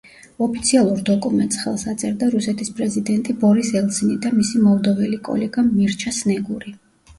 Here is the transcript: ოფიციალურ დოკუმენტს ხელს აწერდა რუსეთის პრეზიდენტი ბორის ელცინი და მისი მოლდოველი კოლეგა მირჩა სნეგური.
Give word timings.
ოფიციალურ 0.43 1.03
დოკუმენტს 1.09 1.59
ხელს 1.65 1.83
აწერდა 1.91 2.29
რუსეთის 2.37 2.73
პრეზიდენტი 2.81 3.37
ბორის 3.45 3.71
ელცინი 3.83 4.19
და 4.25 4.33
მისი 4.41 4.65
მოლდოველი 4.65 5.23
კოლეგა 5.31 5.69
მირჩა 5.71 6.19
სნეგური. 6.25 6.77